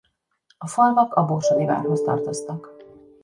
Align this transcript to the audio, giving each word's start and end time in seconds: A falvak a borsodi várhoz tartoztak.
A 0.57 0.67
falvak 0.67 1.13
a 1.13 1.25
borsodi 1.25 1.65
várhoz 1.65 2.01
tartoztak. 2.01 2.73